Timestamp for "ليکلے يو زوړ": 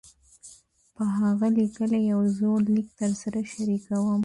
1.57-2.59